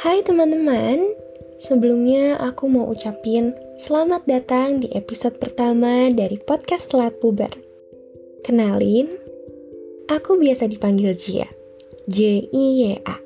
[0.00, 1.12] Hai teman-teman,
[1.60, 7.52] sebelumnya aku mau ucapin selamat datang di episode pertama dari podcast Telat Puber.
[8.40, 9.12] Kenalin,
[10.08, 11.52] aku biasa dipanggil Jia.
[12.08, 13.16] J-I-Y-A.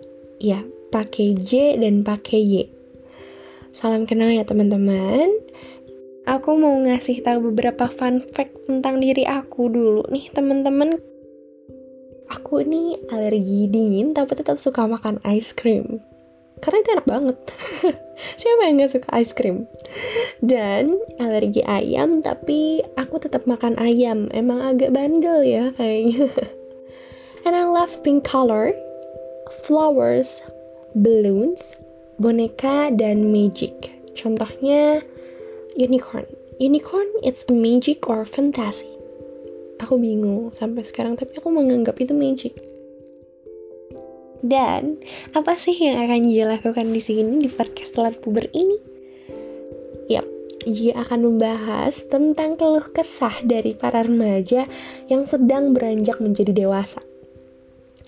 [0.43, 2.67] Ya, pakai J dan pakai Y.
[3.71, 5.31] Salam kenal ya teman-teman.
[6.27, 10.99] Aku mau ngasih tahu beberapa fun fact tentang diri aku dulu nih teman-teman
[12.35, 16.03] aku ini alergi dingin tapi tetap suka makan ice cream
[16.63, 17.39] karena itu enak banget.
[18.41, 19.67] Siapa yang gak suka ice cream?
[20.39, 24.31] Dan alergi ayam tapi aku tetap makan ayam.
[24.31, 26.31] Emang agak bandel ya kayaknya.
[27.45, 28.73] And I love pink color
[29.67, 30.41] flowers
[30.97, 31.77] balloons
[32.17, 33.99] boneka dan magic.
[34.15, 35.03] Contohnya
[35.75, 36.25] unicorn.
[36.63, 38.89] Unicorn it's a magic or fantasy.
[39.83, 42.74] Aku bingung sampai sekarang tapi aku menganggap itu magic
[44.43, 44.99] dan
[45.37, 48.79] apa sih yang akan Jia lakukan di sini di podcast telat puber ini?
[50.11, 50.27] Yap,
[50.65, 54.65] Jia akan membahas tentang keluh kesah dari para remaja
[55.07, 57.05] yang sedang beranjak menjadi dewasa.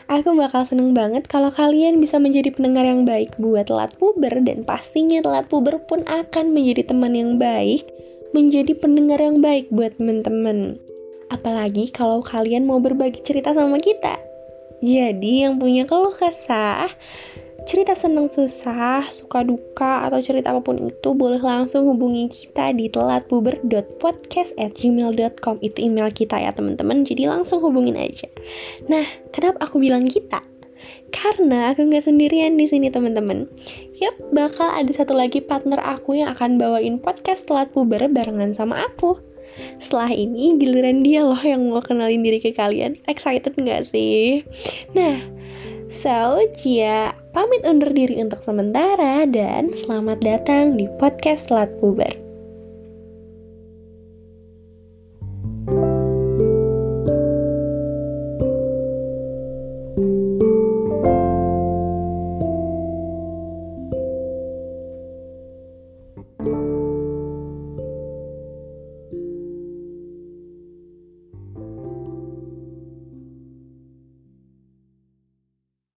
[0.07, 4.63] Aku bakal seneng banget kalau kalian bisa menjadi pendengar yang baik buat telat puber dan
[4.63, 7.83] pastinya telat puber pun akan menjadi teman yang baik,
[8.31, 10.79] menjadi pendengar yang baik buat teman-teman.
[11.27, 14.26] Apalagi kalau kalian mau berbagi cerita sama kita.
[14.85, 16.91] Jadi yang punya keluh kesah,
[17.67, 22.87] cerita senang susah, suka duka, atau cerita apa pun itu boleh langsung hubungi kita di
[22.93, 27.03] telatpuber.podcast@gmail.com itu email kita ya teman-teman.
[27.03, 28.31] Jadi langsung hubungin aja.
[28.87, 29.03] Nah,
[29.35, 30.39] kenapa aku bilang kita?
[31.11, 33.49] Karena aku nggak sendirian di sini teman-teman.
[33.99, 38.85] Yap, bakal ada satu lagi partner aku yang akan bawain podcast telat puber barengan sama
[38.85, 39.17] aku.
[39.77, 42.97] Setelah ini giliran dia loh yang mau kenalin diri ke kalian.
[43.09, 44.45] Excited nggak sih?
[44.93, 45.21] Nah,
[45.89, 52.25] so Jia pamit undur diri untuk sementara dan selamat datang di podcast Telat Puber.